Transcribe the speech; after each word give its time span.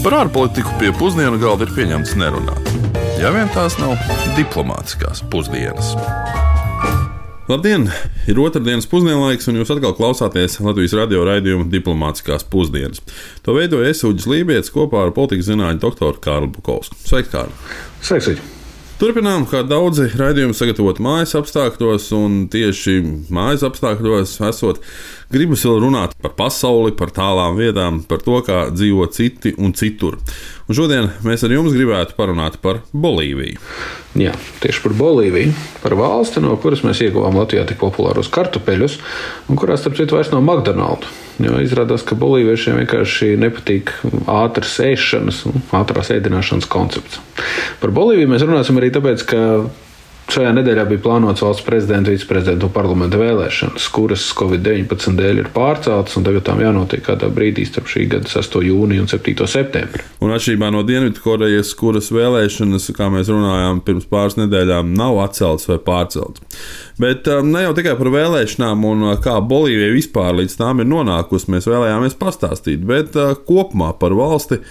Par 0.00 0.14
ārpolitiku 0.16 0.70
pie 0.80 0.94
pusdienu 0.96 1.36
galda 1.36 1.66
ir 1.66 1.72
pieņemts 1.76 2.14
nerunāt. 2.16 2.68
Ja 3.20 3.28
vien 3.34 3.50
tās 3.52 3.74
nav 3.76 3.98
diplomātiskās 4.32 5.20
pusdienas. 5.28 5.90
Labdien! 7.50 7.84
Ir 8.30 8.40
otrdienas 8.40 8.88
pusdienlaiks, 8.88 9.50
un 9.50 9.58
jūs 9.60 9.72
atkal 9.74 9.92
klausāties 9.98 10.56
Latvijas 10.64 10.94
radio 10.96 11.26
raidījuma 11.28 11.68
diplomātiskās 11.68 12.46
pusdienas. 12.48 13.02
To 13.44 13.58
veidoja 13.58 13.90
Esuģis 13.92 14.30
Lībijams 14.30 14.72
kopā 14.72 15.04
ar 15.04 15.12
politikas 15.12 15.50
zinātņu 15.50 15.84
doktoru 15.84 16.24
Kārlu 16.24 16.48
Bukovsku. 16.54 16.96
Sveiks, 17.04 17.34
Kārl! 17.34 17.52
Sveiks! 18.00 18.40
Turpinām, 19.00 19.46
kā 19.48 19.62
daudzi 19.64 20.10
raidījumi 20.12 20.52
sagatavot 20.52 20.98
mājas 21.00 21.36
apstākļos, 21.38 22.10
un 22.16 22.42
tieši 22.52 22.98
mājas 23.32 23.62
apstākļos 23.68 24.34
esot 24.48 24.80
gribas 25.30 25.64
vēl 25.66 25.80
runāt 25.84 26.16
par 26.20 26.34
pasauli, 26.38 26.92
par 26.96 27.12
tālām 27.14 27.58
vietām, 27.58 28.02
par 28.06 28.22
to, 28.24 28.40
kā 28.46 28.66
dzīvo 28.74 29.06
citi 29.14 29.54
un 29.58 29.74
citur. 29.78 30.18
Un 30.66 30.76
šodien 30.78 31.08
mēs 31.26 31.44
ar 31.46 31.54
jums 31.54 31.74
gribētu 31.74 32.16
parunāt 32.18 32.58
par 32.62 32.82
Bolīviju. 32.92 33.58
Jā, 34.18 34.34
tieši 34.62 34.82
par 34.84 34.94
Bolīviju, 34.98 35.54
par 35.84 35.94
valsti, 35.98 36.42
no 36.42 36.56
kuras 36.62 36.82
mēs 36.86 37.02
ieguvām 37.06 37.38
Latvijā 37.38 37.64
tik 37.68 37.78
populārus 37.82 38.30
kartupeļus, 38.34 38.98
un 39.50 39.58
kurās, 39.58 39.84
starp 39.84 39.98
citu, 39.98 40.18
vairs 40.18 40.32
nav 40.34 40.42
McDonald's. 40.42 41.10
Jo 41.40 41.56
izrādās, 41.62 42.02
ka 42.04 42.18
bolīviešiem 42.20 42.82
vienkārši 42.82 43.30
nepatīk 43.40 43.94
ātras 44.28 44.74
ēšanas, 44.84 45.38
ātrās 45.78 46.10
ēdināšanas 46.12 46.68
koncepts. 46.68 47.22
Par 47.80 47.94
Bolīviju 47.96 48.28
mēs 48.28 48.44
runāsim 48.44 48.76
arī 48.76 48.90
tāpēc, 48.92 49.24
ka 49.30 49.40
Šajā 50.30 50.50
nedēļā 50.54 50.84
bija 50.86 51.02
plānotas 51.02 51.42
valsts 51.42 51.64
prezidenta, 51.66 52.12
viceprezidenta 52.12 52.68
un 52.68 52.70
parlamenta 52.70 53.18
vēlēšanas, 53.18 53.86
kuras 53.90 54.28
Covid-19 54.38 55.16
dēļ 55.18 55.40
ir 55.42 55.48
pārceltas, 55.50 56.14
un 56.20 56.26
tagad 56.28 56.44
tām 56.46 56.60
jānotiek 56.62 57.02
kādā 57.02 57.26
brīdī 57.34 57.64
starp 57.66 57.90
šī 57.90 58.04
gada 58.12 58.30
6. 58.30 58.60
jūniju 58.62 59.02
un 59.02 59.10
7. 59.10 59.48
septembri. 59.50 60.04
Un 60.22 60.30
atšķirībā 60.36 60.68
no 60.70 60.84
Dienvidkorejas, 60.86 61.72
kuras 61.80 62.12
vēlēšanas, 62.14 62.86
kā 62.94 63.08
mēs 63.10 63.32
runājām 63.32 63.82
pirms 63.88 64.06
pāris 64.12 64.38
nedēļām, 64.38 64.94
nav 65.00 65.18
atceltas 65.24 65.66
vai 65.72 65.80
pārceltas. 65.90 66.62
Bet 67.00 67.26
um, 67.32 67.50
ne 67.50 67.64
jau 67.64 67.74
tikai 67.74 67.96
par 67.98 68.12
vēlēšanām 68.14 68.86
un 68.86 69.04
uh, 69.08 69.18
kā 69.24 69.34
Bolīvija 69.42 69.90
vispār 69.96 70.38
līdz 70.44 70.60
tām 70.62 70.84
ir 70.84 70.90
nonākusi, 70.92 71.50
mēs 71.50 71.66
vēlējāmies 71.66 72.14
pastāstīt, 72.22 72.86
bet 72.86 73.18
uh, 73.18 73.34
kopumā 73.50 73.96
par 73.98 74.14
valsti 74.14 74.62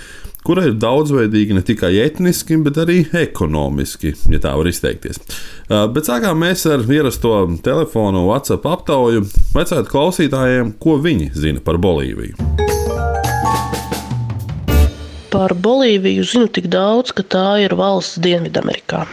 kura 0.48 0.66
ir 0.70 0.78
daudzveidīga 0.82 1.58
ne 1.58 1.64
tikai 1.66 1.94
etniski, 2.04 2.58
bet 2.66 2.80
arī 2.82 3.02
ekonomiski, 3.22 4.16
ja 4.34 4.42
tā 4.44 4.56
var 4.60 4.70
izteikties. 4.72 5.22
Uh, 5.70 5.86
bet 5.94 6.10
sākām 6.10 6.40
mēs 6.44 6.66
ar 6.70 6.86
ierasto 6.90 7.36
telefonu 7.66 8.26
WhatsApp 8.30 8.68
aptauju, 8.70 9.28
vajadzētu 9.56 9.94
klausītājiem, 9.94 10.74
ko 10.82 10.98
viņi 11.04 11.34
zina 11.38 11.64
par 11.66 11.82
Bolīviju. 11.82 12.49
Par 15.30 15.54
Bolīviju 15.54 16.24
zinu 16.26 16.48
tik 16.58 16.68
daudz, 16.74 17.12
ka 17.14 17.24
tā 17.36 17.44
ir 17.64 17.76
valsts 17.78 18.18
Dienvidamerikā. 18.24 19.04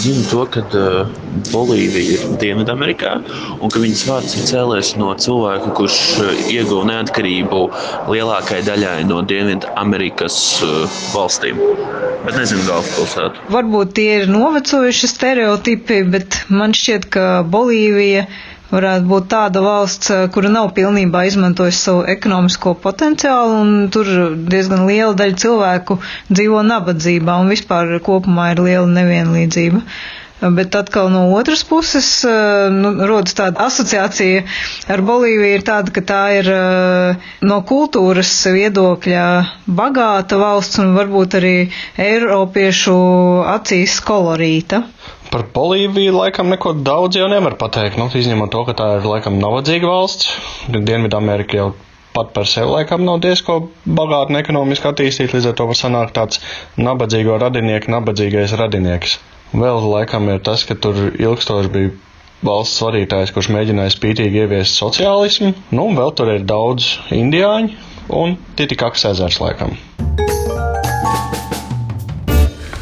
Zinu 0.00 0.22
to, 0.30 0.44
ka 0.54 0.62
Bolīvija 1.50 2.16
ir 2.16 2.36
Dienvidamerikā 2.42 3.14
un 3.58 3.72
ka 3.74 3.82
viņas 3.82 4.04
vārds 4.08 4.36
ir 4.38 4.46
cēlies 4.50 4.92
no 5.00 5.10
cilvēka, 5.24 5.72
kurš 5.78 5.98
ieguva 6.54 6.86
neatkarību 6.92 7.62
lielākajai 8.14 8.66
daļai 8.70 8.98
no 9.10 9.22
Dienvidamerikas 9.32 10.38
valstīm. 11.16 11.58
Bet 12.26 12.36
nezinu 12.38 12.66
galvaspilsētu. 12.68 13.48
Varbūt 13.56 13.94
tie 13.98 14.08
ir 14.22 14.30
novecojuši 14.30 15.10
stereotipi, 15.16 16.02
bet 16.14 16.42
man 16.52 16.76
šķiet, 16.76 17.10
ka 17.16 17.26
Bolīvija 17.56 18.26
ir 18.28 18.48
varētu 18.70 19.08
būt 19.10 19.26
tāda 19.32 19.62
valsts, 19.64 20.10
eh, 20.14 20.26
kura 20.34 20.50
nav 20.52 20.70
pilnībā 20.76 21.24
izmantojusi 21.30 21.80
savu 21.82 22.04
ekonomisko 22.14 22.74
potenciālu, 22.84 23.58
un 23.64 23.90
tur 23.94 24.10
diezgan 24.54 24.86
liela 24.90 25.14
daļa 25.18 25.36
cilvēku 25.44 25.98
dzīvo 26.30 26.62
nabadzībā, 26.70 27.38
un 27.42 27.52
vispār 27.54 27.96
kopumā 28.06 28.52
ir 28.54 28.64
liela 28.68 28.86
nevienlīdzība. 29.00 29.84
Bet 30.40 30.72
atkal 30.74 31.10
no 31.12 31.26
otras 31.36 31.62
puses 31.68 32.06
eh, 32.24 32.70
nu, 32.72 32.94
rodas 33.10 33.34
tāda 33.36 33.60
asociācija 33.66 34.46
ar 34.94 35.02
Bolīviju 35.04 35.50
ir 35.58 35.64
tāda, 35.66 35.92
ka 35.92 36.00
tā 36.08 36.20
ir 36.38 36.48
eh, 36.48 37.26
no 37.44 37.58
kultūras 37.68 38.30
viedokļa 38.54 39.26
bagāta 39.82 40.38
valsts 40.40 40.80
un 40.80 40.94
varbūt 40.96 41.36
arī 41.42 41.54
Eiropiešu 42.00 42.96
acīs 43.58 43.98
kolorīta. 44.08 44.80
Par 45.30 45.44
Bolīviju 45.54 46.16
laikam 46.16 46.48
neko 46.50 46.72
daudz 46.82 47.14
jau 47.20 47.28
nevar 47.30 47.54
pateikt, 47.58 47.98
nu, 48.00 48.08
izņemot 48.10 48.50
to, 48.50 48.64
ka 48.66 48.74
tā 48.80 48.88
ir 48.98 49.06
laikam 49.06 49.38
nabadzīga 49.38 49.86
valsts. 49.86 50.32
Dienvidamerika 50.74 51.60
jau 51.60 51.68
pat 52.14 52.32
par 52.34 52.48
sevi 52.50 52.66
laikam 52.72 53.04
nav 53.06 53.20
diezko 53.22 53.60
bagāta 53.86 54.34
un 54.34 54.40
ekonomiski 54.40 54.90
attīstīta, 54.90 55.36
līdz 55.36 55.52
ar 55.52 55.56
to 55.60 55.66
var 55.70 55.78
sanākt 55.78 56.16
tāds 56.18 56.42
nabadzīgo 56.80 57.38
radinieku, 57.38 57.92
nabadzīgais 57.94 58.56
radinieks. 58.58 59.20
Vēl 59.54 59.86
laikam 59.92 60.26
ir 60.34 60.42
tas, 60.46 60.66
ka 60.66 60.74
tur 60.74 60.98
ilgstoši 61.12 61.72
bija 61.76 61.94
valsts 62.46 62.82
vadītājs, 62.82 63.34
kurš 63.36 63.52
mēģināja 63.54 63.94
spītīgi 63.94 64.42
ieviest 64.44 64.82
sociālismu, 64.82 65.52
nu, 65.70 65.86
un 65.86 65.98
vēl 65.98 66.14
tur 66.18 66.34
ir 66.34 66.46
daudz 66.48 66.96
indiāņu 67.14 67.76
un 68.22 68.38
Titikaks 68.58 69.06
ezers 69.12 69.38
laikam. 69.42 69.76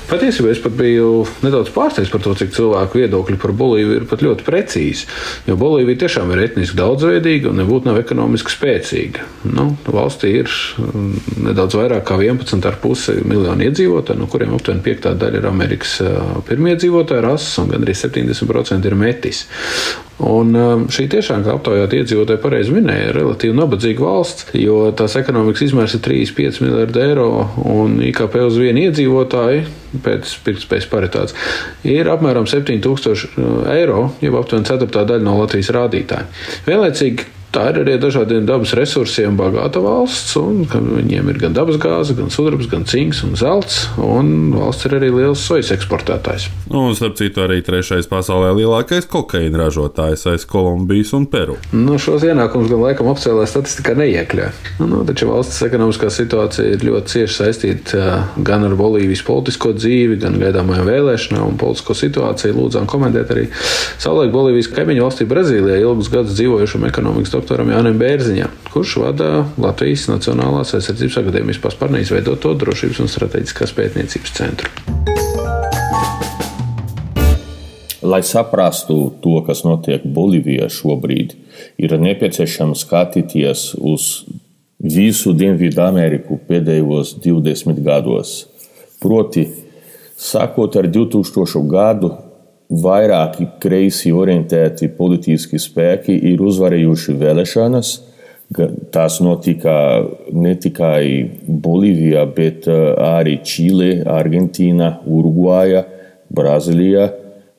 Patiesībā 0.09 0.49
es 0.55 0.61
pat 0.65 0.73
biju 0.73 1.27
nedaudz 1.45 1.69
pārsteigts 1.75 2.09
par 2.13 2.23
to, 2.25 2.33
cik 2.39 2.55
cilvēku 2.57 3.03
viedokļi 3.03 3.37
par 3.43 3.53
Bolīviju 3.59 3.99
ir 3.99 4.07
pat 4.09 4.25
ļoti 4.25 4.47
precīzi. 4.47 5.05
Jo 5.45 5.59
Bolīvija 5.61 6.01
tiešām 6.05 6.33
ir 6.33 6.47
etniski 6.47 6.79
daudzveidīga 6.79 7.51
un 7.51 7.61
nebūtu 7.61 7.91
nav 7.91 8.01
ekonomiski 8.01 8.55
spēcīga. 8.55 9.27
Nu, 9.53 9.69
valstī 9.85 10.33
ir 10.41 10.49
mm, 10.81 11.45
nedaudz 11.51 11.77
vairāk 11.77 12.09
kā 12.09 12.17
11,5 12.25 13.21
miljoni 13.29 13.69
iedzīvotāji, 13.69 14.23
no 14.23 14.33
kuriem 14.33 14.57
aptuveni 14.57 14.85
piektā 14.89 15.13
daļa 15.19 15.43
ir 15.43 15.53
Amerikas 15.53 15.99
pirmiedzīvotāja 16.49 17.29
rases 17.29 17.61
un 17.61 17.73
gandrīz 17.75 18.07
70% 18.09 18.89
ir 18.89 18.97
metis. 18.97 19.45
Un 20.19 20.51
šī 20.91 21.05
tiešām, 21.13 21.45
kā 21.47 21.53
aptaujāt 21.55 21.93
iedzīvotāji 21.95 22.41
pareizi 22.43 22.75
minēja, 22.75 23.11
ir 23.13 23.19
relatīvi 23.21 23.55
nabadzīga 23.55 24.03
valsts, 24.03 24.49
jo 24.59 24.81
tās 24.99 25.15
ekonomikas 25.21 25.69
izmērs 25.69 25.95
ir 25.95 26.03
3,5 26.03 26.59
miljardi 26.65 27.05
eiro 27.05 27.29
un 27.63 28.01
IKP 28.09 28.41
uz 28.43 28.59
vienu 28.59 28.89
iedzīvotāju 28.89 29.63
pēc 30.05 30.35
pirktspējas 30.45 30.91
paritātes, 30.91 31.39
ir 31.87 32.11
apmēram 32.11 32.51
7000 32.51 33.39
uh, 33.39 33.71
eiro, 33.73 34.09
jeb 34.25 34.37
aptuveni 34.41 34.69
ceturtā 34.69 35.07
daļa 35.09 35.25
no 35.25 35.39
Latvijas 35.39 35.71
rādītājiem. 35.79 36.35
Vienlaicīgi 36.67 37.38
Tā 37.49 37.71
ir 37.73 37.79
arī 37.81 37.95
dažādiem 37.97 38.45
dabas 38.45 38.75
resursiem 38.77 39.37
bagāta 39.39 39.81
valsts, 39.81 40.35
un 40.37 40.67
viņiem 40.69 41.31
ir 41.33 41.39
gan 41.41 41.55
dabasgāze, 41.57 42.13
gan 42.19 42.29
sudrabs, 42.33 42.69
gan 42.69 42.85
cinks 42.85 43.23
un 43.25 43.39
zelts, 43.41 43.87
un 43.97 44.51
valsts 44.53 44.85
ir 44.85 44.99
arī 44.99 45.09
liels 45.15 45.41
sojas 45.49 45.73
eksportētājs. 45.73 46.51
Nu, 46.69 46.91
un, 46.91 46.97
starp 46.99 47.17
citu, 47.17 47.41
arī 47.41 47.63
trešais 47.65 48.11
pasaulē 48.11 48.51
lielākais 48.59 49.09
kokaīna 49.09 49.63
ražotājs 49.63 50.27
aiz 50.29 50.45
Kolumbijas 50.49 51.15
un 51.17 51.25
Peru. 51.33 51.57
Nu, 51.73 51.97
šos 51.97 52.27
ienākumus 52.29 52.69
gan 52.69 52.83
laikam 52.85 53.09
oficiālā 53.15 53.47
statistikā 53.49 53.97
neiekļauj. 53.97 54.53
Nu, 54.83 54.91
nu, 54.93 55.01
taču 55.09 55.31
valsts 55.31 55.65
ekonomiskā 55.65 56.13
situācija 56.13 56.77
ir 56.77 56.85
ļoti 56.85 57.15
cieši 57.15 57.39
saistīta 57.41 58.21
gan 58.45 58.69
ar 58.69 58.77
Bolīvijas 58.77 59.25
politisko 59.25 59.73
dzīvi, 59.79 60.21
gan 60.21 60.37
gaidāmajām 60.43 60.93
vēlēšanām 60.93 61.55
un 61.55 61.59
politisko 61.65 61.97
situāciju. 61.97 62.59
Lūdzām 62.61 62.85
komentēt 62.91 63.33
arī 63.33 63.49
savulaik 63.97 64.37
Bolīvijas 64.37 64.69
kaimiņu 64.77 65.09
valstī 65.09 65.29
Brazīlijā 65.33 65.81
ilgus 65.81 66.13
gadus 66.13 66.37
dzīvojušam 66.37 66.85
ekonomikas 66.93 67.38
doktoram 67.39 67.71
Jānim 67.71 67.99
Bērziņam, 68.01 68.55
kurš 68.73 68.97
vada 69.03 69.29
Latvijas 69.61 70.09
Nacionālās 70.11 70.75
aizsardzības 70.75 71.21
akadēmijas 71.23 71.61
paspārnē 71.63 72.03
izveidoto 72.03 72.55
drošības 72.59 73.03
un 73.05 73.11
strateģiskās 73.13 73.75
pētniecības 73.77 74.35
centru. 74.35 74.73
Lai 78.09 78.21
saprastu 78.25 78.97
to, 79.23 79.37
kas 79.47 79.65
notiek 79.67 80.05
Bolīvijā 80.07 80.69
šobrīd, 80.73 81.35
ir 81.83 81.95
nepieciešams 82.01 82.87
skatīties 82.87 83.73
uz 83.79 84.09
visu 84.79 85.35
Dienvidu 85.35 85.83
Ameriku 85.85 86.39
pēdējos 86.49 87.17
20 87.25 87.83
gados. 87.85 88.39
Proti, 89.03 89.45
sākot 90.19 90.79
ar 90.79 90.89
2000. 90.91 91.67
gadu, 91.71 92.15
vairāki 92.69 93.47
kreisi 93.63 94.13
orientēti 94.13 94.91
politiski 94.97 95.61
spēki 95.61 96.17
ir 96.33 96.43
uzvarējuši 96.45 97.17
vēlēšanas. 97.21 97.93
Tās 98.93 99.19
notika 99.21 99.75
ne 100.33 100.55
tikai 100.57 101.05
Bolīvijā, 101.49 102.25
bet 102.33 102.69
uh, 102.69 102.95
arī 103.19 103.39
Čīle, 103.45 103.91
Argentīna, 104.09 104.95
Urugvaja, 105.05 105.85
Brazīlija. 106.33 107.11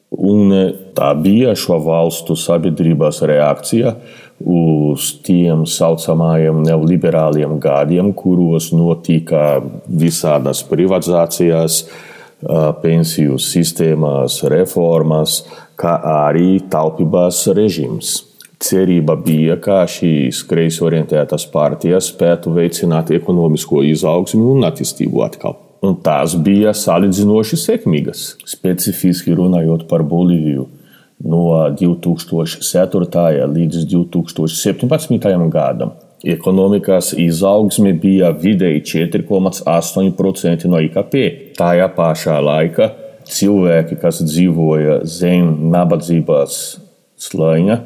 Un 0.09 0.49
uh, 0.49 0.71
tā 0.97 1.11
bija 1.17 1.53
šo 1.57 1.77
valstu 1.85 2.37
sabiedrības 2.37 3.21
reakcija 3.29 3.93
uz 4.39 5.11
tiem 5.25 5.65
saucamajiem 5.67 6.63
neoliberāliem 6.65 7.57
gadiem, 7.61 8.13
kuros 8.17 8.71
notika 8.73 9.59
visādas 9.85 10.63
privatizācijas, 10.69 11.83
uh, 11.83 12.08
pensiju 12.81 13.37
sistēmās 13.41 14.39
reformas, 14.51 15.43
kā 15.79 15.99
arī 16.27 16.59
taupības 16.71 17.47
režīms. 17.55 18.25
cerība 18.59 19.15
bija, 19.15 19.55
ka 19.55 19.85
šīs 19.87 20.41
kreisi 20.43 20.83
orientētās 20.83 21.45
partijas 21.47 22.09
spētu 22.11 22.51
veicināt 22.51 23.11
ekonomisko 23.15 23.85
izaugsmu 23.87 24.51
un 24.51 24.67
attīstību 24.67 25.23
atkal. 25.23 25.55
Un 25.81 25.95
tās 26.03 26.35
bija 26.35 26.73
salīdzinoši 26.75 27.55
sekmīgas. 27.55 28.35
Specifiski 28.43 29.31
runājot 29.31 29.87
par 29.87 30.03
Bolīviju, 30.03 30.67
no 31.23 31.45
2004. 31.79 33.47
līdz 33.47 33.87
2017. 33.87 35.49
gadam. 35.55 35.95
Ekonomikas 36.27 37.13
izaugsme 37.15 37.93
bija 37.95 38.33
vidēji 38.35 38.81
4,8% 39.13 40.67
no 40.67 40.81
IKP. 40.83 41.15
Tajā 41.55 41.87
pašā 41.95 42.39
laikā 42.43 42.89
cilvēki, 43.29 43.95
kas 44.01 44.19
dzīvoja 44.25 44.99
zem 45.07 45.69
nabadzības 45.71 46.59
slāņa, 47.19 47.79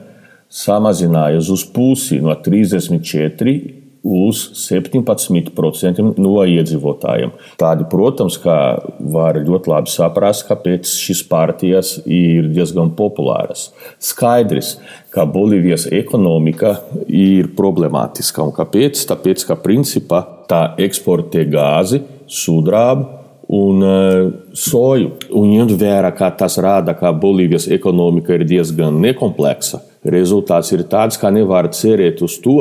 samazinājās 0.54 1.50
uz 1.54 1.66
pusi 1.76 2.20
no 2.24 2.34
34 2.46 3.83
uz 4.04 4.42
17% 4.60 6.04
no 6.20 6.34
iedzīvotājiem. 6.44 7.32
Tādi, 7.60 7.88
protams, 7.90 8.36
kā 8.44 8.58
var 9.00 9.40
ļoti 9.40 9.72
labi 9.72 9.94
saprast, 9.94 10.46
kāpēc 10.50 10.92
šīs 11.06 11.24
partijas 11.30 11.96
ir 12.04 12.50
diezgan 12.52 12.92
populāras. 12.98 13.70
Skaidrs, 14.04 14.76
ka 15.14 15.24
Bolīvijas 15.30 15.88
ekonomika 15.96 16.76
ir 17.08 17.54
problemātiska. 17.56 18.44
Un 18.44 18.52
kāpēc? 18.56 19.06
Tāpēc, 19.08 19.48
ka 19.48 19.60
principā 19.64 20.24
tā 20.52 20.66
eksportē 20.84 21.48
gāzi, 21.48 22.04
sudrabu 22.28 23.08
un 23.54 23.88
uh, 23.88 24.28
soju. 24.58 25.16
Un 25.32 25.52
ņemt 25.54 25.78
vērā, 25.80 26.12
ka 26.18 26.32
tas 26.44 26.60
rāda, 26.60 26.98
ka 27.00 27.16
Bolīvijas 27.16 27.70
ekonomika 27.72 28.36
ir 28.36 28.48
diezgan 28.50 29.00
nekompleksa 29.04 29.80
Rezultāts 30.04 30.74
ir 30.76 30.84
tāds, 30.92 31.16
ka 31.20 31.32
nevar 31.32 31.70
cerēt 31.72 32.22
uz 32.26 32.36
to, 32.44 32.58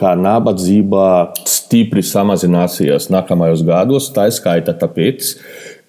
ka 0.00 0.16
nabadzība 0.18 1.30
stipri 1.46 2.02
samazināsies 2.02 3.10
nākamajos 3.14 3.62
gados. 3.66 4.08
Tā 4.14 4.26
skaita 4.34 4.74
tāpēc, 4.80 5.34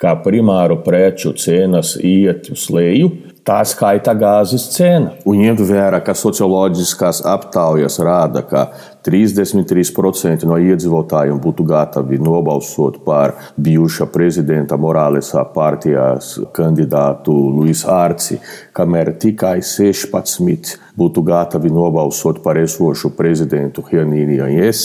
ka 0.02 0.14
primāru 0.22 0.78
preču 0.86 1.34
cenas 1.38 1.96
iet 1.98 2.52
uz 2.54 2.68
leju, 2.74 3.10
tā 3.48 3.62
skaita 3.66 4.14
gāzes 4.18 4.68
cena. 4.76 5.16
Un 5.26 5.42
ņemt 5.42 5.64
vērā, 5.66 6.04
ka 6.06 6.14
socioloģiskās 6.18 7.24
aptaujas 7.30 7.98
rāda, 8.04 8.46
ka 8.46 8.68
33% 9.06 10.46
no 10.46 10.58
iedzīvotājiem 10.62 11.40
būtu 11.42 11.66
gatavi 11.66 12.20
nobalsot 12.22 13.02
par 13.06 13.34
bijušā 13.58 14.08
prezidenta 14.14 14.78
Morālesa 14.78 15.44
partijas 15.56 16.36
kandidātu 16.54 17.34
Luis 17.34 17.82
Arci, 17.90 18.38
kamēr 18.78 19.16
tikai 19.22 19.58
16% 19.66 20.78
būtu 20.98 21.24
gatavi 21.26 21.72
nobalsot 21.74 22.42
par 22.44 22.60
esošu 22.62 23.14
prezidentu 23.18 23.84
Janīnu 23.92 24.38
Janjes, 24.42 24.84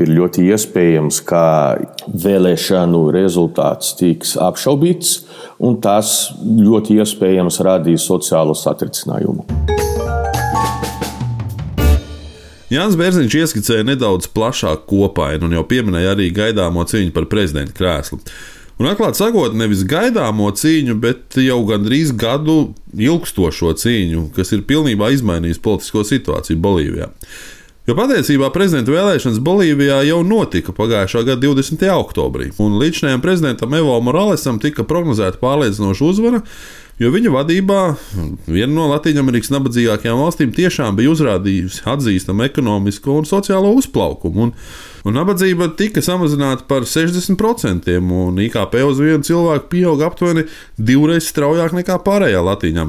ir 0.00 0.12
ļoti 0.14 0.46
iespējams, 0.48 1.20
ka 1.28 1.42
vēlēšanu 2.08 3.08
rezultāts 3.14 3.94
tiks 3.98 4.36
apšaubīts, 4.40 5.18
un 5.58 5.80
tas 5.82 6.32
ļoti 6.40 7.00
iespējams 7.02 7.60
radīs 7.66 8.06
sociālo 8.08 8.56
satricinājumu. 8.56 9.44
Jānis 12.68 12.98
Bērziņš 13.00 13.34
ieskicēja 13.38 13.84
nedaudz 13.88 14.28
plašāku 14.36 14.84
kopainu 14.90 15.48
un 15.48 15.56
jau 15.56 15.64
pieminēja 15.68 16.12
arī 16.12 16.28
gaidāmo 16.36 16.84
cīņu 16.88 17.14
par 17.16 17.24
prezidenta 17.30 17.72
krēslu. 17.76 18.20
Un 18.78 18.86
atklāti 18.90 19.18
sakot, 19.22 19.56
nevis 19.58 19.86
gaidāmo 19.88 20.50
cīņu, 20.54 20.98
bet 21.02 21.38
jau 21.40 21.62
gandrīz 21.66 22.12
gadu 22.14 22.74
ilgstošo 22.92 23.72
cīņu, 23.80 24.28
kas 24.36 24.52
ir 24.54 24.66
pilnībā 24.68 25.08
izmainījusi 25.16 25.62
politisko 25.64 26.04
situāciju 26.06 26.60
Bolīvijā. 26.62 27.08
Jo 27.88 27.96
patiesībā 27.96 28.50
prezidenta 28.52 28.92
vēlēšanas 28.92 29.40
Bolīvijā 29.40 30.02
jau 30.10 30.20
notika 30.28 30.74
pagājušā 30.76 31.24
gada 31.24 31.40
20. 31.46 31.86
oktobrī, 31.88 32.50
un 32.60 32.76
līdzinājumam 32.82 33.24
prezidentam 33.24 33.72
Evo 33.80 33.96
Moralesam 34.04 34.60
tika 34.60 34.84
prognozēta 34.84 35.40
pārliecinoša 35.40 36.04
uzvara, 36.04 36.42
jo 36.98 37.10
viņa 37.14 37.32
vadībā 37.34 37.80
viena 38.48 38.72
no 38.72 38.88
Latvijas 38.90 39.50
nabadzīgākajām 39.54 40.22
valstīm 40.22 40.52
tiešām 40.56 40.98
bija 40.98 41.12
uzrādījusi 41.14 41.84
atzīstamu 41.88 42.46
ekonomisko 42.48 43.20
un 43.20 43.28
sociālo 43.28 43.72
uzplaukumu. 43.78 44.48
Un, 44.48 44.54
un 45.04 45.18
nabadzība 45.18 45.70
tika 45.78 46.02
samazināta 46.04 46.66
par 46.68 46.86
60%, 46.88 47.94
un 47.98 48.40
IKP 48.42 48.78
uz 48.86 49.02
vienu 49.02 49.26
cilvēku 49.26 49.70
pieauga 49.74 50.08
aptuveni 50.08 50.46
divreiz 50.76 51.28
straujāk 51.28 51.76
nekā 51.76 51.98
pārējā 52.06 52.42
Latvijā. 52.44 52.86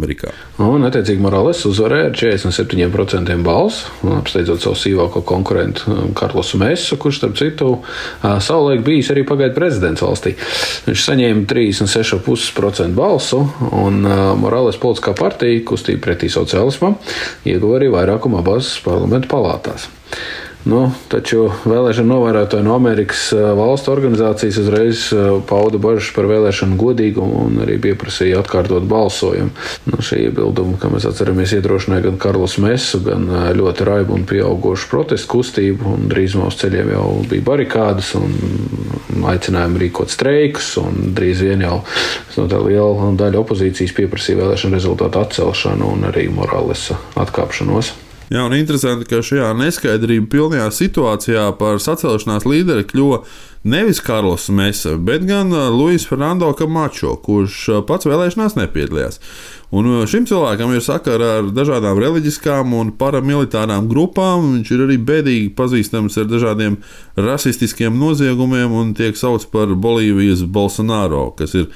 Un, 0.63 0.85
attiecīgi, 0.87 1.21
Morales 1.21 1.61
uzvarēja 1.69 2.09
ar 2.09 2.17
47% 2.17 3.37
balsu, 3.45 3.93
apsteidzot 4.15 4.63
savu 4.63 4.79
sīvāko 4.79 5.23
konkurentu 5.27 5.91
um, 5.91 6.13
Karlosu 6.17 6.59
Mēsu, 6.61 6.97
kurš, 7.01 7.21
starp 7.21 7.37
citu, 7.39 7.69
uh, 7.79 8.39
savulaik 8.43 8.83
bijis 8.87 9.11
arī 9.13 9.25
pagaidu 9.27 9.57
prezidents 9.57 10.03
valstī. 10.03 10.35
Viņš 10.87 11.05
saņēma 11.09 11.45
36,5% 11.49 12.97
balsu, 12.97 13.43
un 13.69 13.89
un 13.89 14.05
Morāles 14.39 14.79
politiskā 14.81 15.13
partija, 15.17 15.63
kustība 15.67 16.09
pretī 16.09 16.29
sociālismam, 16.31 16.97
ieguva 17.47 17.79
arī 17.79 17.91
vairākumu 17.93 18.41
abās 18.41 18.75
parlamentu 18.85 19.31
palātās. 19.31 19.89
Nu, 20.69 20.83
taču 21.09 21.47
vēlēšana 21.65 22.11
novērotāji 22.11 22.65
no 22.67 22.75
Amerikas 22.75 23.29
valstu 23.33 23.89
organizācijas 23.93 24.57
uzreiz 24.61 25.05
pauda 25.49 25.79
bažas 25.81 26.11
par 26.13 26.27
vēlēšanu 26.29 26.77
godīgumu 26.77 27.45
un 27.47 27.61
arī 27.63 27.79
pieprasīja 27.81 28.43
atkārtot 28.43 28.85
balsojumu. 28.89 29.49
Nu, 29.89 30.01
šī 30.05 30.27
iebilduma, 30.27 30.77
kā 30.81 30.91
mēs 30.93 31.07
atceramies, 31.09 31.55
iedrošināja 31.57 32.05
gan 32.05 32.19
Karlos 32.21 32.59
Mesu, 32.61 32.99
gan 33.05 33.25
ļoti 33.57 33.87
raibu 33.87 34.17
un 34.17 34.27
pieaugušu 34.29 34.91
protestu 34.91 35.31
kustību. 35.37 35.95
Drīzumā 36.11 36.51
uz 36.51 36.59
ceļiem 36.61 36.91
jau 36.93 37.07
bija 37.31 37.47
barikādas 37.47 38.11
un 38.19 39.25
aicinājumi 39.31 39.85
rīkot 39.85 40.13
streikus. 40.13 40.75
Drīz 41.17 41.41
vien 41.47 41.65
jau 41.65 41.79
no 42.35 42.61
liela 42.67 43.09
daļa 43.17 43.41
opozīcijas 43.41 43.95
pieprasīja 43.97 44.43
vēlēšanu 44.43 44.77
rezultātu 44.77 45.23
atcelšanu 45.23 45.95
un 45.95 46.05
arī 46.11 46.27
Morales 46.33 46.91
atkāpšanos. 47.17 47.95
Jā, 48.29 48.43
un 48.45 48.53
interesanti, 48.53 49.07
ka 49.09 49.23
šajā 49.25 49.47
neskaidrība 49.57 50.27
pilnajā 50.29 50.67
situācijā 50.77 51.47
par 51.57 51.79
sacelšanās 51.81 52.45
līderi 52.45 52.85
kļuva 52.85 53.23
nevis 53.65 54.03
Karls 54.05 54.51
Mesa, 54.53 54.93
bet 55.01 55.25
gan 55.25 55.49
uh, 55.49 55.71
Luis 55.73 56.05
Fernando 56.05 56.51
Camacho, 56.53 57.15
kurš 57.25 57.57
uh, 57.73 57.79
pats 57.89 58.05
vēlēšanās 58.05 58.53
nepiedalījās. 58.59 59.17
Un 59.73 59.89
uh, 59.89 60.03
šim 60.05 60.27
cilvēkam 60.29 60.75
ir 60.77 60.85
sakara 60.85 61.31
ar 61.39 61.49
dažādām 61.57 61.97
reliģiskām 61.97 62.77
un 62.77 62.93
paramilitārām 63.01 63.89
grupām. 63.89 64.45
Viņš 64.59 64.73
ir 64.77 64.85
arī 64.85 64.99
bēdīgi 65.09 65.49
pazīstams 65.57 66.21
ar 66.21 66.29
dažādiem 66.29 66.77
rasistiskiem 67.17 67.97
noziegumiem 67.97 68.77
un 68.77 68.93
tiek 68.97 69.17
saukts 69.17 69.49
par 69.49 69.73
Bolīvijas 69.73 70.45
Bolsonaro, 70.45 71.31
kas 71.41 71.57
ir 71.57 71.73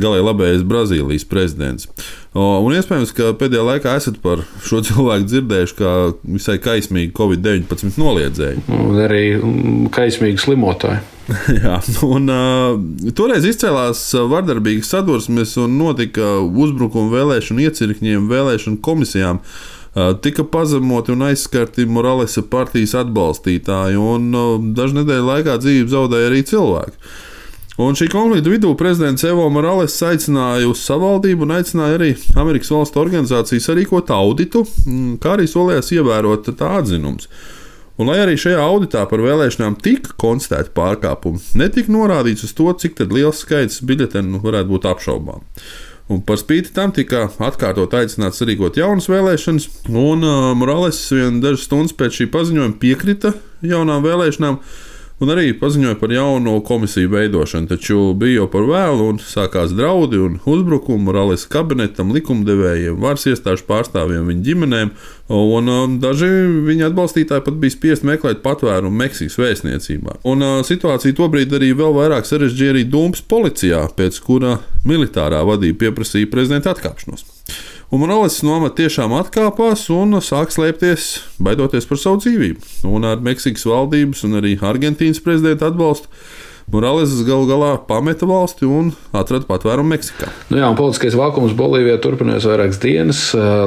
galēji 0.00 0.24
labējais 0.26 0.66
Brazīlijas 0.68 1.24
prezidents. 1.28 1.88
Un 2.32 2.72
iespējams, 2.72 3.12
ka 3.16 3.32
pēdējā 3.36 3.64
laikā 3.66 3.96
esat 4.00 4.20
par 4.24 4.44
šo 4.64 4.80
cilvēku 4.86 5.28
dzirdējuši 5.28 5.76
kā 5.78 5.94
visai 6.24 6.56
kaismīgu 6.64 7.12
Covid-19 7.18 7.98
noliedzēju. 8.00 8.62
Un 8.72 9.02
arī 9.04 9.24
mm, 9.36 9.90
kaismīgu 9.92 10.40
slimotāju. 10.40 11.02
Jā, 11.62 11.76
un, 12.06 12.32
uh, 12.32 13.12
toreiz 13.16 13.44
izcēlās 13.46 14.00
vardarbīgas 14.32 14.90
sadursmes 14.94 15.54
un 15.60 15.76
notika 15.78 16.38
uzbrukumi 16.40 17.12
vēlēšanu 17.12 17.62
iecirkņiem, 17.68 18.26
vēlēšanu 18.32 18.80
komisijām. 18.84 19.42
Uh, 19.92 20.14
tika 20.24 20.44
pazemoti 20.48 21.12
un 21.12 21.26
aizskarti 21.28 21.84
Moralesa 21.84 22.42
partijas 22.48 22.96
atbalstītāji, 23.02 24.00
un 24.00 24.32
uh, 24.32 24.56
dažu 24.76 25.02
nedēļu 25.02 25.28
laikā 25.28 25.58
dzīvību 25.60 25.92
zaudēja 25.92 26.32
arī 26.32 26.40
cilvēki. 26.48 27.12
Un 27.80 27.96
šī 27.96 28.10
konflikta 28.12 28.50
vidū 28.52 28.74
prezidents 28.76 29.24
Evo 29.24 29.46
Morales 29.48 29.94
aicināja 30.04 30.68
uz 30.68 30.82
savaldību 30.84 31.46
un 31.46 31.54
aicināja 31.56 31.96
arī 31.96 32.10
Amerikas 32.36 32.68
valstu 32.74 33.00
organizācijas 33.00 33.70
sarīkot 33.70 34.12
auditu, 34.12 34.66
mm, 34.84 35.14
kā 35.22 35.38
arī 35.38 35.48
solījās 35.48 35.88
ievērot 35.96 36.50
tā 36.58 36.74
atzinums. 36.82 37.30
Un, 37.96 38.08
lai 38.08 38.18
arī 38.22 38.36
šajā 38.40 38.60
auditā 38.60 39.06
par 39.08 39.22
vēlēšanām 39.24 39.78
tika 39.84 40.12
konstatēti 40.20 40.72
pārkāpumi, 40.76 41.40
netika 41.60 41.92
norādīts 41.92 42.44
uz 42.44 42.52
to, 42.56 42.68
cik 42.76 43.00
liels 43.08 43.40
skaits 43.44 43.80
biļetenu 43.88 44.42
varētu 44.44 44.72
būt 44.72 44.88
apšaubām. 44.92 45.44
Un 46.12 46.20
par 46.28 46.36
spīti 46.40 46.74
tam 46.76 46.92
tika 46.92 47.28
atkārtot 47.40 47.92
aicināts 47.96 48.42
rīkot 48.44 48.76
jaunas 48.76 49.08
vēlēšanas, 49.08 49.68
un 49.88 50.24
uh, 50.26 50.52
Morales 50.58 50.98
vien 51.14 51.40
dažas 51.40 51.68
stundas 51.68 51.96
pēc 51.96 52.20
šī 52.20 52.28
paziņojuma 52.32 52.80
piekrita 52.82 53.32
jaunām 53.64 54.02
vēlēšanām 54.04 54.58
un 55.22 55.30
arī 55.30 55.52
paziņoja 55.58 55.96
par 56.00 56.12
jaunu 56.12 56.56
komisiju 56.66 57.10
veidošanu. 57.12 57.70
Taču 57.70 58.12
bija 58.18 58.40
jau 58.40 58.48
par 58.50 58.66
vēlu 58.66 59.08
un 59.12 59.20
sākās 59.22 59.74
draudi 59.76 60.18
un 60.22 60.38
uzbrukumi 60.42 61.06
Morales 61.06 61.46
kabinetam, 61.50 62.12
likumdevējiem, 62.16 62.98
varas 63.02 63.28
iestāžu 63.30 63.66
pārstāvjiem, 63.68 64.26
viņa 64.28 64.46
ģimenēm. 64.48 64.94
Un 65.32 65.98
daži 66.02 66.28
viņa 66.66 66.90
atbalstītāji 66.90 67.46
pat 67.46 67.60
bija 67.62 67.72
spiest 67.76 68.04
meklēt 68.04 68.42
patvērumu 68.44 68.98
Meksikas 69.04 69.38
vēstniecībā. 69.40 70.18
Un 70.28 70.44
situācija 70.66 71.16
tobrīd 71.16 71.54
arī 71.56 71.70
vēl 71.78 71.94
vairāk 71.96 72.28
sarežģīja 72.28 72.74
arī 72.74 72.84
Dūmas 72.90 73.22
policijā, 73.30 73.86
pēc 73.96 74.18
kura 74.26 74.58
militārā 74.88 75.40
vadība 75.48 75.86
pieprasīja 75.86 76.30
prezidenta 76.32 76.74
atkāpšanos. 76.74 77.24
Un 77.92 78.00
Morales 78.00 78.38
nomad 78.40 78.72
tiešām 78.72 79.12
atkāpās 79.18 79.82
un 79.92 80.16
sāk 80.24 80.48
slēpties, 80.54 81.10
baidoties 81.44 81.84
par 81.84 81.98
savu 82.00 82.22
dzīvību. 82.22 82.62
Un 82.88 83.04
ar 83.04 83.20
Meksikas 83.20 83.66
valdības 83.68 84.22
un 84.24 84.38
arī 84.38 84.54
Argentīnas 84.64 85.20
prezidenta 85.20 85.68
atbalstu 85.68 86.08
Morales 86.70 87.12
galu 87.26 87.46
galā 87.48 87.72
pameta 87.88 88.26
valsti 88.28 88.68
un 88.68 88.92
atrada 89.16 89.46
patvērumu 89.48 89.92
Meksikā. 89.92 90.28
Nu 90.48 90.60
jā, 90.60 90.68
politiskais 90.78 91.16
vakums 91.18 91.52
Bolīvijā 91.58 91.98
turpinājās 92.02 92.46
vairākas 92.48 92.80
dienas, 92.82 93.22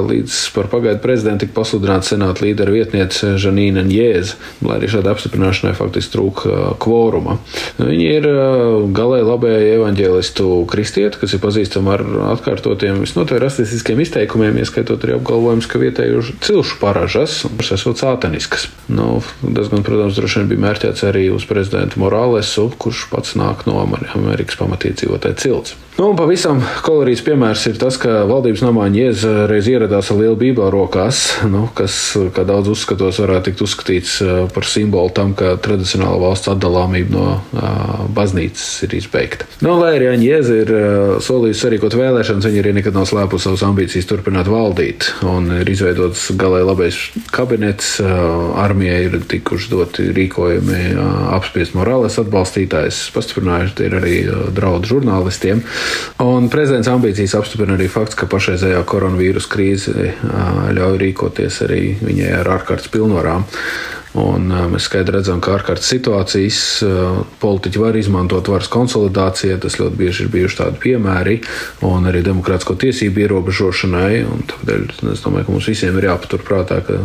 līdz 0.06 0.38
par 0.56 0.70
pagaidu 0.72 1.02
prezidentu 1.04 1.44
tika 1.44 1.54
pasludināta 1.60 2.08
senāta 2.08 2.44
līdera 2.46 2.72
vietniece 2.74 3.34
Žanīna 3.40 3.84
Jēza, 3.90 4.38
lai 4.64 4.78
arī 4.80 4.90
šāda 4.90 5.12
apstiprināšanai 5.14 5.74
faktiski 5.78 6.14
trūka 6.16 6.72
kvoruma. 6.82 7.36
Viņa 7.78 8.08
ir 8.16 8.28
galēji 8.96 9.28
labēji 9.28 9.74
evaņģēlistu 9.76 10.48
kristieti, 10.70 11.20
kas 11.20 11.36
ir 11.36 11.42
pazīstama 11.44 11.94
ar 11.98 12.04
atkārtotiem 12.32 13.02
visnotaļ 13.04 13.42
rasistiskiem 13.44 14.02
izteikumiem, 14.02 14.58
ieskaitot 14.62 15.06
arī 15.06 15.16
apgalvojumus, 15.20 15.68
ka 15.70 15.82
vietēju 15.82 16.24
cilšu 16.46 16.80
paražas, 16.82 17.38
kuras 17.46 17.72
esot 17.76 18.02
sātaniskas. 18.02 18.68
Nu, 18.90 19.20
tas 19.44 19.70
gan, 19.72 19.84
protams, 19.86 20.16
droši 20.18 20.42
vien 20.42 20.50
bija 20.54 20.64
mērķēts 20.66 21.06
arī 21.08 21.28
uz 21.34 21.46
prezidentu 21.48 22.00
Moralesu, 22.02 22.68
kurš 22.86 23.08
pats 23.10 23.34
nāk 23.38 23.66
no 23.68 23.82
Amerikas 23.82 24.62
pamatiedzīvotāja 24.62 25.42
cilts. 25.42 25.76
Nu, 25.96 26.10
un 26.10 26.16
pavisam 26.18 26.58
kolorīts 26.84 27.22
piemērs 27.24 27.62
ir 27.70 27.78
tas, 27.80 27.96
ka 27.96 28.26
valdības 28.28 28.60
nomāņa 28.60 28.98
Jēza 29.00 29.30
reiz 29.48 29.68
ieradās 29.70 30.10
ar 30.12 30.18
lielu 30.20 30.36
bībeli 30.36 30.68
rokās, 30.74 31.22
nu, 31.48 31.62
kas, 31.76 31.96
kā 32.36 32.44
daudz 32.44 32.68
uzskatos, 32.74 33.16
varētu 33.22 33.48
tikt 33.48 33.62
uzskatīts 33.64 34.18
par 34.52 34.68
simbolu 34.68 35.08
tam, 35.16 35.32
ka 35.38 35.54
tradicionāla 35.64 36.18
valsts 36.20 36.50
atdalāmība 36.52 37.14
no 37.14 37.30
uh, 37.38 38.02
baznīcas 38.12 38.66
ir 38.84 38.98
izbeigta. 38.98 39.48
Nu, 39.64 39.78
lai 39.80 39.94
arī 39.96 40.10
Jēza 40.26 40.58
ir 40.66 40.74
uh, 40.74 41.14
solījusi 41.24 41.62
sarīkot 41.62 41.96
vēlēšanas, 41.96 42.50
viņa 42.50 42.60
arī 42.60 42.76
nekad 42.76 42.98
nav 42.98 43.08
slēpusi 43.08 43.48
savas 43.48 43.64
ambīcijas 43.64 44.10
turpināt 44.12 44.52
valdīt, 44.52 45.08
un 45.24 45.48
ir 45.62 45.72
izveidots 45.72 46.28
galēji 46.36 46.68
labais 46.74 47.00
kabinets, 47.32 47.94
uh, 48.04 48.52
armijai 48.66 49.00
ir 49.08 49.18
tikuši 49.32 49.72
doti 49.72 50.10
rīkojumi 50.12 50.84
apspiest 51.38 51.72
Morales 51.78 52.20
atbalstītājs, 52.76 53.10
pastiprinājuši 53.14 53.86
ir 53.86 53.96
arī 53.96 54.16
uh, 54.28 54.46
draudi 54.54 54.90
žurnālistiem. 54.90 55.62
Un 56.22 56.48
prezidents 56.52 56.90
ambīcijas 56.90 57.36
apstiprina 57.38 57.76
arī 57.76 57.88
fakts, 57.88 58.16
ka 58.16 58.28
pašreizējā 58.30 58.84
koronavīrus 58.86 59.48
krīze 59.50 60.14
ļauj 60.76 60.96
rīkoties 61.00 61.62
arī 61.66 61.96
viņai 62.02 62.32
ar 62.40 62.56
ārkārtas 62.58 62.90
pilnvarām. 62.92 63.46
Un 64.16 64.48
mēs 64.72 64.86
skaidri 64.88 65.18
redzam, 65.18 65.42
ka 65.44 65.58
ārkārtas 65.58 65.90
situācijas 65.92 66.58
politiķi 67.42 67.80
var 67.82 67.98
izmantot 68.00 68.48
varas 68.48 68.70
konsolidācijai. 68.72 69.58
Tas 69.60 69.76
ļoti 69.76 69.98
bieži 69.98 70.24
ir 70.24 70.30
bijuši 70.32 70.56
tādi 70.62 70.80
piemēri, 70.86 71.34
un 71.84 72.08
arī 72.08 72.22
demokrātisko 72.24 72.78
tiesību 72.80 73.26
ierobežošanai. 73.26 74.22
Tādēļ 74.54 74.86
es 75.12 75.24
domāju, 75.26 75.50
ka 75.50 75.56
mums 75.58 75.68
visiem 75.68 75.98
ir 76.00 76.08
jāpaturprātā, 76.08 76.80
ka 76.88 77.02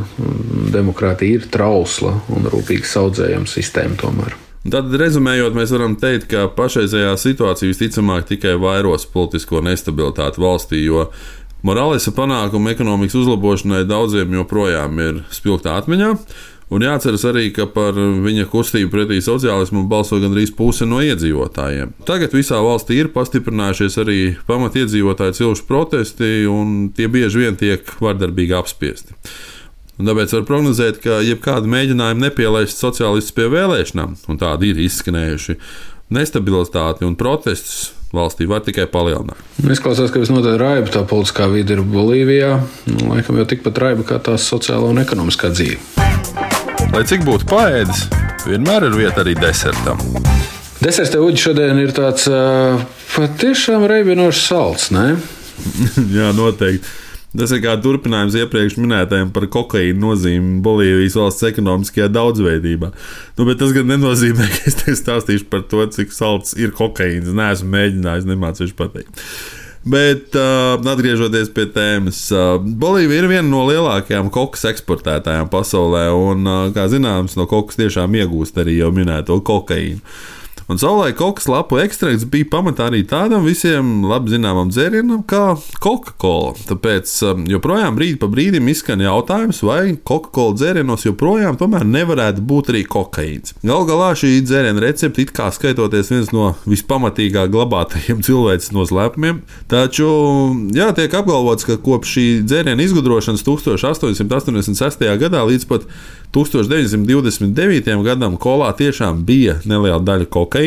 demokrātija 0.71 1.41
ir 1.41 1.49
trausla 1.51 2.15
un 2.31 2.47
rūpīgi 2.53 2.87
saudzējama 2.93 3.51
sistēma 3.59 3.99
tomēr. 3.99 4.39
Tad, 4.62 4.91
rezumējot, 4.94 5.56
mēs 5.58 5.72
varam 5.74 5.96
teikt, 5.98 6.27
ka 6.30 6.46
pašreizējā 6.53 7.15
situācija 7.18 7.72
visticamāk 7.72 8.27
tikai 8.30 8.53
vairos 8.62 9.08
politisko 9.10 9.63
nestabilitāti 9.65 10.41
valstī, 10.44 10.84
jo 10.86 11.08
Morālesa 11.65 12.10
panākumi 12.13 12.72
ekonomikas 12.74 13.20
uzlabošanai 13.20 13.84
daudziem 13.89 14.34
joprojām 14.34 14.98
ir 15.01 15.20
spilgtā 15.34 15.75
atmiņā. 15.82 16.15
Un 16.72 16.86
jāatcerās 16.86 17.25
arī, 17.27 17.50
ka 17.51 17.65
par 17.68 17.98
viņa 17.98 18.46
kustību 18.50 18.94
pretī 18.94 19.18
sociālismam 19.22 19.89
balso 19.91 20.22
gandrīz 20.22 20.53
puse 20.56 20.86
no 20.88 21.01
iedzīvotājiem. 21.03 21.98
Tagad 22.08 22.32
visā 22.38 22.62
valstī 22.63 23.01
ir 23.01 23.10
pastiprinājušies 23.12 23.98
arī 24.06 24.20
pamatiedzīvotāju 24.48 25.36
cilšu 25.41 25.65
protesti, 25.68 26.32
un 26.48 26.94
tie 26.96 27.10
bieži 27.12 27.44
vien 27.44 27.60
tiek 27.60 27.91
vardarbīgi 28.00 28.56
apspiesti. 28.56 29.18
Un 30.01 30.08
tāpēc 30.10 30.31
var 30.34 30.46
prognozēt, 30.50 30.98
ka 31.03 31.20
jebkāda 31.22 31.70
mēģinājuma 31.70 32.25
nepielaist 32.25 32.79
sociālistus 32.81 33.36
pie 33.38 33.46
vēlēšanām, 33.53 34.15
un 34.34 34.39
tādi 34.41 34.72
ir 34.72 34.79
izskanējuši, 34.81 35.53
nestabilitāti 36.17 37.05
un 37.05 37.13
protestus 37.20 37.91
valstī 38.10 38.48
var 38.50 38.63
tikai 38.65 38.88
palielināt. 38.89 39.38
Izklausās, 39.62 40.10
ka 40.10 40.24
visnotaļ 40.24 40.58
raiba 40.58 40.89
tā 40.89 41.03
politiskā 41.05 41.46
vide 41.51 41.77
ir 41.77 41.84
Bolīvijā. 41.86 42.55
Nu, 42.89 43.12
laikam 43.12 43.38
jau 43.38 43.46
tikpat 43.53 43.77
raiba 43.84 44.08
kā 44.10 44.17
tās 44.25 44.48
sociālā 44.50 44.89
un 44.89 45.03
ekonomiskā 45.03 45.53
dzīve. 45.53 45.77
Lai 46.91 47.05
cik 47.08 47.22
būtu 47.27 47.46
paēdis, 47.51 48.08
vienmēr 48.50 48.89
ir 48.89 48.98
vieta 48.98 49.22
arī 49.22 49.38
desertam. 49.38 50.01
Deserts 50.81 51.13
tev 51.13 51.27
uģis 51.27 51.46
šodien 51.46 51.77
ir 51.77 51.93
tāds 51.93 52.25
patiešām 53.13 53.86
reibinošs 53.86 54.43
salds, 54.50 54.89
ne? 54.98 55.13
Jā, 56.17 56.34
noteikti. 56.34 56.89
Tas 57.31 57.53
ir 57.55 57.61
kā 57.63 57.77
turpinājums 57.79 58.35
iepriekš 58.35 58.75
minētajam 58.81 59.29
par 59.31 59.45
kokaīnu 59.53 60.01
nozīmi 60.03 60.57
Bolīvijas 60.65 61.15
valsts 61.15 61.47
ekonomiskajā 61.47 62.09
daudzveidībā. 62.11 62.89
Nu, 63.38 63.45
bet 63.47 63.61
tas 63.61 63.71
gan 63.75 63.88
nenozīmē, 63.93 64.50
ka 64.51 64.65
es 64.67 64.75
te 64.81 64.95
stāstīšu 65.00 65.47
par 65.53 65.63
to, 65.71 65.85
cik 65.95 66.11
salds 66.11 66.57
ir 66.59 66.75
kokaīns. 66.75 67.31
Nē, 67.31 67.53
esmu 67.55 67.71
mēģinājis, 67.77 68.27
nemācīšu 68.33 68.75
pateikt. 68.79 69.23
Bet, 69.81 70.35
uh, 70.38 70.75
atgriežoties 70.91 71.50
pie 71.55 71.65
tēmas, 71.73 72.19
uh, 72.35 72.59
Bolīvija 72.61 73.23
ir 73.23 73.29
viena 73.31 73.47
no 73.47 73.63
lielākajām 73.65 74.27
kokas 74.33 74.67
eksportētājām 74.69 75.50
pasaulē, 75.50 76.03
un, 76.13 76.45
uh, 76.45 76.67
kā 76.75 76.85
zināms, 76.91 77.33
no 77.39 77.47
kokas 77.50 77.79
tiešām 77.79 78.19
iegūst 78.19 78.59
arī 78.61 78.77
jau 78.77 78.91
minēto 78.93 79.39
kokaīnu. 79.47 80.03
Un 80.71 80.77
savulaik 80.79 81.17
kokas 81.19 81.49
lapu 81.51 81.75
ekstrakts 81.83 82.23
bija 82.31 82.47
pamatā 82.47 82.85
arī 82.87 83.01
tādam 83.03 83.43
visiem 83.43 84.05
labi 84.07 84.31
zināmam 84.31 84.69
dzērienam 84.71 85.25
kā 85.27 85.57
Coca-Cola. 85.83 86.53
Tāpēc 86.69 87.11
um, 87.27 87.41
joprojām 87.51 87.97
brīdi 87.97 88.15
pa 88.21 88.29
brīdim 88.31 88.69
izskan 88.71 89.03
jautājums, 89.03 89.59
vai 89.67 89.97
Coca-Cola 90.07 90.55
dzērienos 90.55 91.03
joprojām 91.09 91.59
nevarētu 91.59 92.45
būt 92.47 92.71
arī 92.71 92.85
kokaīns. 92.87 93.57
Galu 93.67 93.89
galā 93.89 94.13
šī 94.15 94.37
dzēriena 94.45 94.79
recepte 94.85 95.25
it 95.25 95.33
kā 95.35 95.49
skaitoties 95.51 96.13
viens 96.13 96.31
no 96.31 96.53
vispamatīgāk 96.63 97.51
glabātajiem 97.51 98.23
cilvēces 98.29 98.71
noslēpumiem, 98.71 99.43
taču 99.67 100.07
jā, 100.71 100.87
tiek 100.95 101.19
apgalvots, 101.19 101.67
ka 101.67 101.75
kopš 101.83 102.15
šī 102.15 102.25
dzēriena 102.47 102.87
izgudrošanas 102.87 103.43
1886. 103.43 105.03
gadā 105.19 105.43
līdz 105.51 105.67
pat 105.67 105.91
1929. 106.31 107.91
gadam 108.07 108.39
kolā 108.39 108.71
tiešām 108.79 109.25
bija 109.27 109.59
neliela 109.67 109.99
daļa 109.99 110.31
kokaīna. 110.31 110.61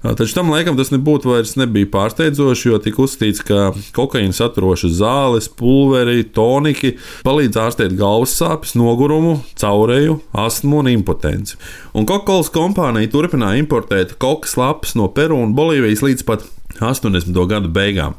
Taču 0.00 0.32
tam 0.32 0.48
laikam 0.48 0.78
tas 0.78 0.88
nebūtu 0.94 1.28
vairs 1.28 1.58
nebija 1.60 1.88
pārsteidzoši, 1.92 2.68
jo 2.70 2.78
tika 2.80 3.02
uzskatīts, 3.04 3.42
ka 3.44 3.66
kokaīna 3.96 4.32
saturošas 4.32 4.94
zāles, 4.96 5.48
pulveri, 5.52 6.22
toniki 6.24 6.94
palīdz 7.26 7.58
ārstēt 7.60 7.92
galvas 7.98 8.32
sāpes, 8.40 8.72
nogurumu, 8.80 9.42
caureju, 9.60 10.16
astmu 10.32 10.80
un 10.80 10.88
impotenci. 10.94 11.58
Un 11.92 12.08
Coca-Cola 12.08 12.48
kompānija 12.54 13.12
turpināja 13.12 13.60
importēt 13.60 14.16
kokas 14.22 14.56
lapas 14.56 14.96
no 14.96 15.10
Peru 15.12 15.36
un 15.44 15.52
Bolīvijas 15.58 16.06
līdz 16.06 16.24
pat 16.32 16.48
80. 16.80 17.36
gadu 17.50 17.68
beigām. 17.68 18.16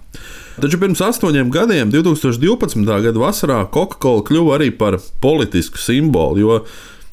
Taču 0.61 0.77
pirms 0.77 1.01
astoņiem 1.01 1.49
gadiem, 1.49 1.89
2012. 1.89 2.85
gada 3.07 3.17
vasarā, 3.17 3.63
Coca-Cola 3.73 4.21
kļuva 4.27 4.59
arī 4.59 4.69
par 4.77 4.99
politisku 5.23 5.81
simbolu, 5.81 6.45
jo 6.45 6.61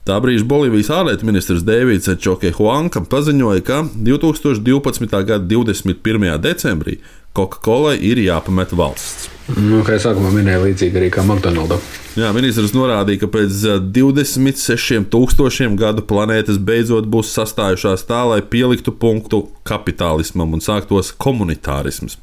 Tā 0.09 0.17
brīža 0.25 0.47
Bolīvijas 0.49 0.89
ārlietu 0.89 1.27
ministrs 1.29 1.67
Dēvids 1.69 2.09
Čoke 2.25 2.49
Huanka 2.57 3.03
paziņoja, 3.13 3.61
ka 3.61 3.83
2012. 3.93 5.05
gada 5.29 5.45
21. 5.45 6.31
decembrī 6.41 6.95
Coca-Cola 7.37 7.93
ir 7.93 8.17
jāpamet 8.23 8.73
valsts. 8.73 9.27
Nu, 9.53 9.83
kā 9.85 9.99
jau 9.99 10.07
sākumā 10.07 10.31
minēja, 10.33 10.63
līdzīgi 10.65 10.97
arī 10.97 11.11
kā 11.13 11.27
McDonald's. 11.27 11.85
Jā, 12.17 12.33
ministrs 12.33 12.73
norādīja, 12.73 13.27
ka 13.27 13.29
pēc 13.37 13.61
26,000 13.93 15.77
gadu 15.77 16.07
planētas 16.09 16.57
beidzot 16.57 17.05
būs 17.13 17.35
sastājušās 17.37 18.09
tā, 18.09 18.25
lai 18.33 18.41
pieliktu 18.41 18.97
punktu 18.97 19.45
kapitālismam 19.69 20.57
un 20.57 20.65
sāktos 20.65 21.13
komunitārisms. 21.21 22.17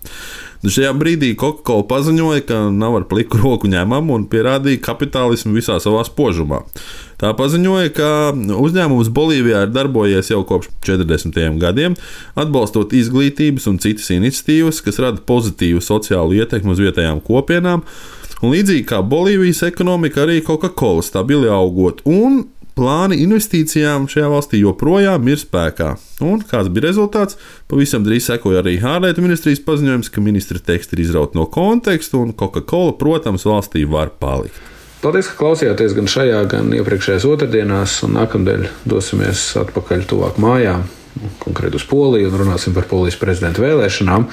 Nu, 0.65 0.71
šajā 0.73 0.95
brīdī 0.97 1.27
Coca-Cola 1.37 1.85
paziņoja, 1.85 2.41
ka 2.49 2.55
nav 2.73 2.95
ar 2.97 3.03
pliku 3.05 3.37
roku 3.37 3.69
ņemama 3.69 4.15
un 4.15 4.23
pierādīja 4.25 4.81
kapitālismu 4.87 5.53
visā 5.53 5.75
savā 5.83 5.99
spožumā. 6.07 6.63
Tā 7.21 7.35
paziņoja, 7.37 7.91
ka 7.93 8.07
uzņēmums 8.33 9.11
Bolīvijā 9.13 9.61
ir 9.67 9.75
darbojies 9.75 10.31
jau 10.33 10.41
kopš 10.49 10.71
40. 10.89 11.37
gadiem, 11.61 11.93
atbalstot 12.33 12.97
izglītības 12.97 13.69
un 13.69 13.77
citas 13.83 14.09
iniciatīvas, 14.17 14.81
kas 14.81 14.97
rada 15.05 15.21
pozitīvu 15.21 15.85
sociālu 15.85 16.39
ietekmi 16.39 16.73
uz 16.73 16.81
vietējām 16.81 17.21
kopienām. 17.29 17.85
Un 18.41 18.51
līdzīgi 18.57 18.87
kā 18.89 19.03
Bolīvijas 19.05 19.61
ekonomika, 19.69 20.25
arī 20.25 20.41
Coca-Cola 20.49 21.05
stabili 21.05 21.45
augot, 21.45 22.01
un 22.09 22.41
plāni 22.75 23.21
investīcijām 23.23 24.09
šajā 24.11 24.29
valstī 24.31 24.59
joprojām 24.61 25.27
ir 25.31 25.39
spēkā. 25.41 25.93
Un 26.25 26.43
kāds 26.47 26.71
bija 26.75 26.89
rezultāts? 26.89 27.39
Pavisam 27.71 28.05
drīz 28.05 28.27
sekoja 28.29 28.61
arī 28.61 28.77
ārlietu 28.83 29.23
ministrijas 29.23 29.63
paziņojums, 29.65 30.11
ka 30.11 30.23
ministra 30.23 30.59
teksti 30.59 30.97
ir 30.97 31.05
izrauti 31.07 31.39
no 31.39 31.47
konteksta, 31.51 32.19
un 32.19 32.35
Coca-Cola, 32.37 32.97
protams, 32.99 33.47
valstī 33.47 33.85
var 33.89 34.13
palikt. 34.19 34.59
Paldies, 35.05 35.27
ka 35.29 35.37
klausījāties 35.37 35.93
gan 35.93 36.07
šajā, 36.09 36.43
gan 36.49 36.71
iepriekšējās 36.73 37.25
otrdienās, 37.29 37.99
un 38.07 38.15
nākamnedēļ 38.17 38.69
dosimies 38.89 39.51
atpakaļ 39.61 40.07
tuvāk 40.11 40.39
mājām. 40.41 40.85
konkrēti 41.39 41.77
uz 41.79 41.85
Poliju, 41.87 42.27
un 42.27 42.39
runāsim 42.41 42.73
par 42.75 42.89
Polijas 42.89 43.15
prezidenta 43.15 43.61
vēlēšanām, 43.63 44.25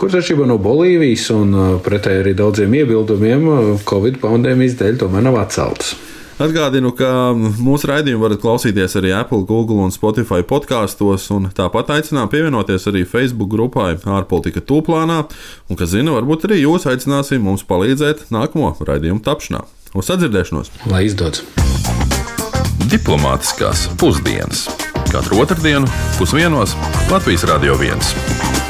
kuras 0.00 0.14
atšķirībā 0.20 0.46
no 0.48 0.56
Bolīvijas 0.56 1.26
un 1.34 1.52
pretēji 1.84 2.22
arī 2.22 2.32
daudziem 2.38 2.78
iebildumiem 2.80 3.44
Covid 3.84 4.16
pandēmijas 4.22 4.78
dēļ 4.80 5.02
tomēr 5.02 5.26
nav 5.26 5.36
atceltas. 5.42 5.98
Atgādinu, 6.40 6.94
ka 6.96 7.34
mūsu 7.36 7.90
raidījumu 7.90 8.24
varat 8.24 8.40
klausīties 8.40 8.96
arī 8.96 9.10
Apple, 9.12 9.42
Google 9.48 9.84
un 9.84 9.92
Spotify 9.92 10.40
podkāstos, 10.40 11.26
un 11.34 11.50
tāpat 11.52 11.92
aicinām 11.98 12.30
pievienoties 12.32 12.88
arī 12.88 13.04
Facebook 13.08 13.50
grupai 13.52 13.92
ārpolitika 13.98 14.64
tūplānā, 14.64 15.20
un, 15.68 15.76
kas 15.76 15.92
zina, 15.92 16.16
varbūt 16.16 16.48
arī 16.48 16.62
jūs 16.62 16.88
aicināsim 16.88 17.44
mums 17.44 17.66
palīdzēt 17.68 18.30
nākamo 18.32 18.72
raidījumu 18.80 19.20
tapšanā. 19.26 19.66
Uz 19.92 20.08
sadzirdēšanos! 20.08 20.72
Lai 20.88 21.04
izdodas! 21.10 21.44
Diplomātiskās 22.90 23.90
pusdienas 24.00 24.64
katru 25.12 25.42
otrdienu 25.42 25.90
pusdienos 26.16 26.76
Latvijas 27.12 27.44
Radio 27.52 27.76
1. 27.76 28.69